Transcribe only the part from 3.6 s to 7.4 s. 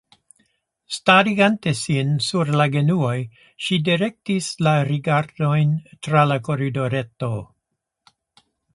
ŝi direktis la rigardojn, tra la koridoreto.